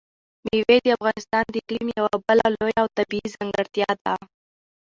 [0.45, 4.15] مېوې د افغانستان د اقلیم یوه بله لویه او طبیعي ځانګړتیا ده.